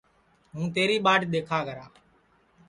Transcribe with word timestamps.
ہُوں 0.51 0.65
تیری 0.75 0.97
ٻاٹ 1.05 1.19
دؔیکھا 1.31 1.59
کرا 1.67 1.85